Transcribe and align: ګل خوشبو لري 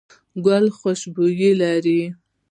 ګل 0.45 0.65
خوشبو 0.77 1.25
لري 1.59 2.01